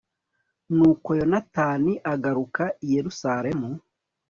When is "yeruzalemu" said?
2.93-3.69